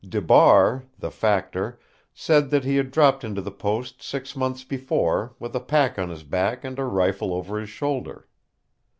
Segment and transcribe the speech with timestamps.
[0.03, 1.79] DeBar, the factor,
[2.11, 6.09] said that he had dropped into the post six months before, with a pack on
[6.09, 8.27] his back and a rifle over his shoulder.